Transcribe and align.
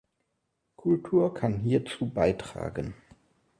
Kultur 0.77 1.31
kann 1.31 1.59
hierzu 1.59 2.07
beitragen. 2.11 2.95